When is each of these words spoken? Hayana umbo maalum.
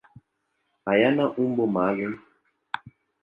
Hayana 0.85 1.25
umbo 1.41 1.63
maalum. 1.73 2.13